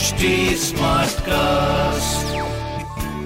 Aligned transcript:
HD 0.00 0.26
Smartcast. 0.56 2.30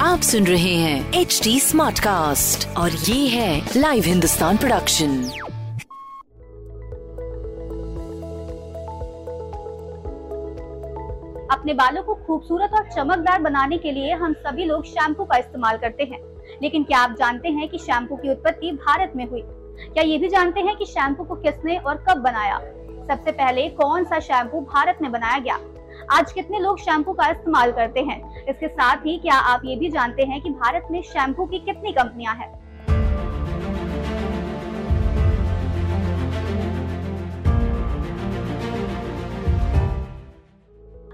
आप 0.00 0.20
सुन 0.20 0.46
रहे 0.46 0.74
हैं 0.74 1.12
एच 1.12 1.40
डी 1.44 1.60
स्मार्ट 1.60 1.98
कास्ट 1.98 2.76
और 2.76 2.90
ये 2.90 3.28
है 3.28 3.68
लाइव 3.76 4.02
हिंदुस्तान 4.04 4.56
प्रोडक्शन 4.56 5.24
अपने 11.50 11.74
बालों 11.74 12.02
को 12.02 12.14
खूबसूरत 12.14 12.70
और 12.74 12.88
चमकदार 12.96 13.42
बनाने 13.42 13.78
के 13.78 13.92
लिए 13.92 14.12
हम 14.12 14.32
सभी 14.32 14.64
लोग 14.64 14.84
शैम्पू 14.84 15.24
का 15.24 15.36
इस्तेमाल 15.36 15.76
करते 15.76 16.04
हैं। 16.04 16.20
लेकिन 16.62 16.84
क्या 16.84 16.98
आप 16.98 17.10
जानते 17.10 17.48
हैं 17.48 17.68
कि 17.68 17.78
शैम्पू 17.78 18.16
की 18.16 18.30
उत्पत्ति 18.30 18.72
भारत 18.72 19.12
में 19.16 19.30
हुई? 19.30 19.42
क्या 19.92 20.02
ये 20.02 20.18
भी 20.18 20.28
जानते 20.28 20.60
हैं 20.60 20.76
कि 20.76 20.84
शैम्पू 20.84 21.24
को 21.24 21.34
किसने 21.34 21.76
और 21.76 22.04
कब 22.08 22.16
बनाया? 22.16 22.58
सबसे 23.06 23.32
पहले 23.32 23.68
कौन 23.68 24.04
सा 24.04 24.20
शैम्पू 24.20 24.60
भारत 24.60 24.98
में 25.02 25.12
बनाया 25.12 25.38
गया? 25.38 25.58
आज 26.12 26.32
कितने 26.32 26.58
लोग 26.58 26.78
शैम्पू 26.78 27.12
का 27.12 27.28
इस्तेमाल 27.30 27.70
करते 27.72 28.00
हैं? 28.00 28.44
इसके 28.44 28.68
साथ 28.68 29.06
ही 29.06 29.16
क्या 29.18 29.34
आप 29.34 29.62
ये 29.64 29.76
भी 29.76 29.88
जानते 29.90 30.22
हैं 30.22 30.40
कि 30.40 30.50
भारत 30.50 30.88
में 30.90 31.00
शैम्पू 31.02 31.46
की 31.46 31.58
कितनी 31.58 31.92
कंपनियाँ 31.92 32.34
हैं? 32.34 32.50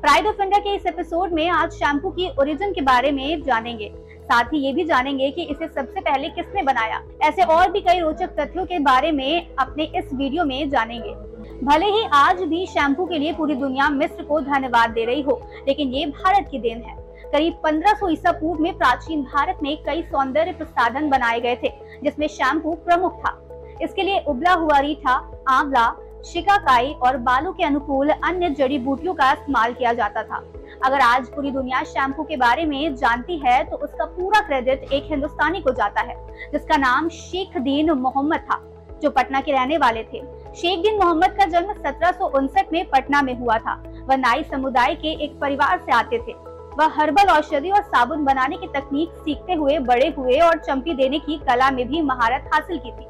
प्राइड 0.00 0.26
ऑफ़ 0.26 0.42
इंडिया 0.42 0.58
के 0.58 0.74
इस 0.76 0.86
एपिसोड 0.86 1.32
में 1.32 1.48
आज 1.48 1.72
शैम्पू 1.72 2.10
की 2.10 2.30
ओरिजिन 2.40 2.72
के 2.72 2.80
बारे 2.82 3.10
में 3.10 3.42
जानेंगे। 3.42 3.92
साथ 4.24 4.44
ही 4.44 4.58
ये 4.58 4.72
भी 4.72 4.84
जानेंगे 4.84 5.30
कि 5.30 5.42
इसे 5.42 5.66
सबसे 5.66 6.00
पहले 6.00 6.28
किसने 6.28 6.62
बनाया। 6.62 7.02
ऐसे 7.22 7.42
और 7.42 7.70
भी 7.70 7.80
कई 7.80 8.00
रोचक 8.00 8.36
तथ्यों 8.40 8.64
के 8.66 8.78
बारे 8.78 9.12
में 9.12 9.54
अपने 9.56 9.84
इस 9.96 10.12
वीडियो 10.14 10.44
में 10.44 10.68
जानेंगे। 10.70 11.33
भले 11.62 11.86
ही 11.86 12.02
आज 12.12 12.42
भी 12.42 12.64
शैम्पू 12.66 13.04
के 13.06 13.18
लिए 13.18 13.32
पूरी 13.32 13.54
दुनिया 13.54 13.88
मिस्र 13.90 14.22
को 14.22 14.40
धन्यवाद 14.40 14.90
दे 14.90 15.04
रही 15.04 15.22
हो, 15.22 15.40
लेकिन 15.68 15.88
ये 15.88 16.06
भारत 16.06 16.48
की 16.50 16.58
देन 16.58 16.82
है। 16.82 16.94
करीब 17.32 17.54
1500 17.64 18.08
ईसा 18.08 18.32
पूर्व 18.32 18.62
में 18.62 18.76
प्राचीन 18.78 19.22
भारत 19.24 19.58
में 19.62 19.76
कई 19.76 20.02
सौंदर्य 20.02 20.52
प्रसाधन 20.52 21.08
बनाए 21.10 21.40
गए 21.40 21.56
थे, 21.56 21.72
जिसमें 22.04 22.26
शैम्पू 22.28 22.72
प्रमुख 22.86 23.18
था। 23.18 23.38
इसके 23.82 24.02
लिए 24.02 24.24
उबला 24.28 24.52
हुआ 24.52 24.78
रीठा, 24.78 25.14
आंवला, 25.48 25.92
शिकाकाई 26.26 26.92
और 27.02 27.16
बालों 27.16 27.52
के 27.52 27.64
अनुकूल 27.64 28.10
अन्य 28.10 28.50
जड़ी 28.50 28.78
बूटियों 28.78 29.14
का 29.14 29.32
इस्तेमाल 29.32 29.72
किया 29.72 29.92
जाता 29.92 30.22
था। 30.22 30.42
अगर 30.84 31.00
आज 31.00 31.28
पूरी 31.28 31.50
दुनिया 31.50 31.82
शैम्पू 31.84 32.22
के 32.22 32.36
बारे 32.36 32.64
में 32.64 32.94
जानती 32.94 33.36
है 33.38 33.62
तो 33.64 33.76
उसका 33.76 34.04
पूरा 34.04 34.40
क्रेडिट 34.40 34.92
एक 34.92 35.10
हिंदुस्तानी 35.10 35.60
को 35.60 35.72
जाता 35.72 36.00
है, 36.00 36.16
जिसका 36.52 36.76
नाम 36.76 37.08
शेख 37.08 37.58
दीन 37.58 37.90
मोहम्मद 37.90 38.40
था, 38.40 38.60
जो 39.02 39.10
पटना 39.10 39.40
के 39.40 39.52
रहने 39.52 39.78
वाले 39.78 40.02
थे। 40.04 40.33
शेख 40.54 40.78
दीन 40.78 40.96
मोहम्मद 40.96 41.30
का 41.30 41.44
जन्म 41.44 41.72
सत्रह 41.72 42.10
सौ 42.10 42.26
उनसठ 42.28 42.72
में 42.72 42.84
पटना 42.90 43.22
में 43.22 43.38
हुआ 43.38 43.58
था। 43.58 43.74
वह 44.08 44.16
नाई 44.16 44.42
समुदाय 44.42 44.94
के 44.94 45.24
एक 45.24 45.40
परिवार 45.40 45.78
से 45.78 45.92
आते 45.92 46.18
थे। 46.18 46.32
वह 46.78 46.92
हर्बल 46.96 47.30
औषधि 47.30 47.70
और 47.70 47.82
साबुन 47.82 48.24
बनाने 48.24 48.56
की 48.56 48.66
तकनीक 48.66 49.12
सीखते 49.14 49.52
हुए, 49.52 49.78
बड़े 49.78 50.14
हुए 50.18 50.38
और 50.38 50.58
चमकी 50.58 50.94
देने 50.94 51.18
की 51.18 51.36
कला 51.38 51.70
में 51.70 51.88
भी 51.88 52.02
महारत 52.02 52.50
हासिल 52.54 52.78
की 52.78 52.90
थी। 52.90 53.06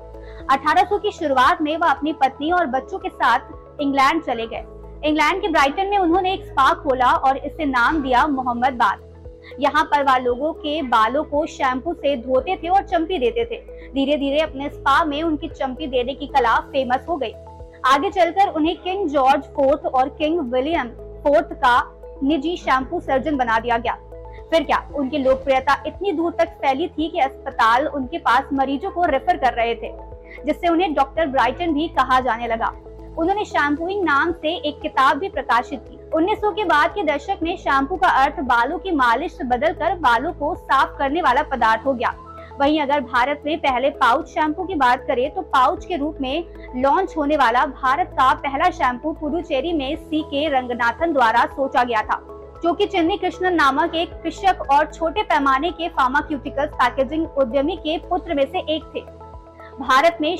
1800 0.50 0.98
की 0.98 1.10
शुरुआत 1.10 1.62
में 1.62 1.76
वह 1.76 1.90
अपनी 1.90 2.12
पत्नी 2.12 2.50
और 2.50 2.66
बच्चों 2.66 2.98
के 2.98 3.08
साथ 3.08 3.80
इंग्लैंड 3.80 4.22
चले 4.22 4.46
गए। 4.46 4.64
इंग्लैंड 5.08 5.42
के 5.42 5.48
ब्राइटन 5.48 5.86
में 5.86 5.98
उन्होंने 5.98 6.32
एक 6.32 6.44
स्पा 6.44 6.72
खोला 6.74 7.12
और 7.12 7.36
इसे 7.36 7.64
नाम 7.64 8.02
दिया 8.02 8.26
मोहम्मद 8.26 8.72
बाद 8.72 9.13
यहाँ 9.60 9.84
पर 9.84 10.02
वह 10.02 10.16
लोगों 10.16 10.52
के 10.52 10.80
बालों 10.82 11.22
को 11.24 11.44
शैम्पू 11.46 11.92
से 11.94 12.16
धोते 12.16 12.56
थे 12.56 12.68
और 12.68 12.82
चंपी 12.82 13.18
देते 13.18 13.44
थे। 13.44 13.58
धीरे 13.94 14.16
धीरे 14.16 14.40
अपने 14.40 14.68
स्पा 14.68 15.04
में 15.04 15.22
उनकी 15.22 15.48
चंपी 15.48 15.86
देने 15.86 16.14
की 16.14 16.26
कला 16.26 16.58
फ़ेमस 16.72 17.04
हो 17.08 17.16
गई। 17.16 17.32
आगे 17.86 18.10
चलकर 18.10 18.48
उन्हें 18.48 18.76
किंग 18.76 19.08
जॉर्ज 19.08 19.44
फोर्थ 19.46 19.86
और 19.86 20.08
किंग 20.08 20.40
विलियम 20.52 20.88
फोर्थ 21.22 21.52
का 21.52 21.80
निजी 22.22 22.56
शैम्पू 22.56 23.00
सर्जन 23.00 23.36
बना 23.36 23.58
दिया 23.58 23.78
गया। 23.78 23.94
फिर 24.50 24.62
क्या, 24.62 24.78
उनकी 24.94 25.18
लोकप्रियता 25.18 25.82
इतनी 25.86 26.12
दूर 26.12 26.32
तक 26.32 26.48
फैली 26.56 26.88
थी 26.88 27.08
कि 27.08 27.18
अस्पताल 27.18 27.86
उनके 27.86 28.18
पास 28.18 28.48
मरीजों 28.52 28.90
को 28.90 29.04
रेफर 29.04 29.36
कर 29.36 29.54
रहे 29.54 29.74
थे, 29.74 29.90
जिससे 30.46 30.68
उन्हें 30.68 30.94
डॉक्टर 30.94 31.26
ब्राइटन 31.26 31.72
भी 31.74 31.88
कहा 31.88 32.20
जाने 32.20 32.46
लगा। 32.46 32.72
उन्होंने 33.18 33.44
शैम्पूइंग 33.44 34.04
नाम 34.04 34.32
से 34.32 34.54
एक 34.68 34.80
किताब 34.80 35.18
भी 35.18 35.28
प्रकाशित 35.28 35.80
की। 35.80 35.93
1900 36.10 36.50
के 36.52 36.64
बाद 36.64 36.90
के 36.90 37.02
दशक 37.04 37.38
में 37.42 37.56
शैम्पू 37.56 37.96
का 37.96 38.08
अर्थ 38.22 38.40
बालों 38.42 38.78
की 38.78 38.90
मालिश 38.92 39.32
से 39.32 39.44
बदलकर 39.46 39.94
बालों 40.00 40.32
को 40.32 40.54
साफ़ 40.56 40.98
करने 40.98 41.22
वाला 41.22 41.42
पदार्थ 41.52 41.86
हो 41.86 41.94
गया। 41.94 42.14
वहीं 42.60 42.80
अगर 42.80 43.00
भारत 43.02 43.42
में 43.46 43.56
पहले 43.58 43.90
पाउच 43.92 44.28
शैम्पू 44.28 44.64
की 44.64 44.74
बात 44.74 45.04
करें 45.06 45.30
तो 45.34 45.42
पाउच 45.54 45.84
के 45.84 45.96
रूप 45.96 46.18
में 46.20 46.44
लॉन्च 46.76 47.14
होने 47.16 47.36
वाला 47.36 47.64
भारत 47.66 48.10
का 48.10 48.32
पहला 48.36 48.70
शैम्पू 48.72 49.12
पुडुचेरी 49.12 49.72
में 49.72 49.96
सी 49.96 50.22
के 50.24 50.48
रंगनाथन 50.50 51.12
द्वारा 51.12 51.44
सोचा 51.46 51.84
गया 51.84 52.02
था, 52.02 52.20
जो 52.62 52.72
कि 52.72 52.86
चन्नी 52.86 53.16
कृष्णन 53.16 53.54
नामक 53.54 53.94
एक 53.94 54.12
कृषक 54.22 54.66
और 54.72 54.92
छोटे 54.92 55.22
पैमाने 55.24 55.70
के 55.72 55.88
फार्माक्यूटिकल्स 55.90 56.72
पैकेजिंग 56.74 57.26
उद्यमी 57.38 57.76
के 57.78 57.98
पुत्र 58.08 58.34
में 58.34 58.46
से 58.46 58.58
एक 58.76 58.84
थे। 58.94 59.00
भारत 59.78 60.18
में 60.20 60.36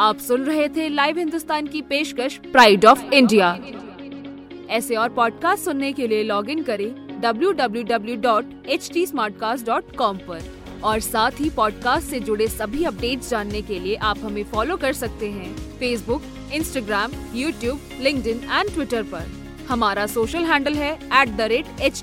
आप 0.00 0.18
सुन 0.18 0.44
रहे 0.44 0.68
थे 0.68 0.88
लाइव 0.88 1.18
हिंदुस्तान 1.18 1.66
की 1.66 1.82
पेशकश 1.82 2.40
प्राइड 2.52 2.84
ऑफ़ 2.84 3.14
इंडिया 3.14 3.58
ऐसे 4.70 4.94
और 4.94 5.08
पॉडकास्ट 5.08 5.64
सुनने 5.64 5.92
के 5.92 6.08
लिए 6.08 6.22
लॉग 6.22 6.50
इन 6.50 6.62
करें 6.62 7.22
www.htsmartcast.com 7.22 10.00
पर। 10.00 10.40
और 10.84 11.00
साथ 11.00 11.30
ही 11.30 11.50
पॉडकास्ट 11.50 12.08
से 12.08 12.20
जुड़े 12.20 12.48
सभी 12.48 12.84
अपडेट्स 12.84 13.30
जानने 13.30 13.62
के 13.62 13.80
लिए 13.80 13.94
आप 13.94 14.18
हमें 14.18 14.44
फॉलो 14.44 14.76
कर 14.76 14.92
सकते 14.92 15.30
हैं। 15.30 15.78
Facebook 15.78 16.22
Instagram 16.52 17.10
YouTube 17.34 17.80
link 18.00 18.26
and 18.26 18.74
Twitter 18.74 19.02
पर। 19.02 19.24
हमारा 19.68 20.06
सोशल 20.06 20.38
हैंडल 20.38 20.74
है 20.74 20.94
एट 20.94 21.28
द 21.28 21.40
रेट 21.40 21.66
एच 21.80 22.02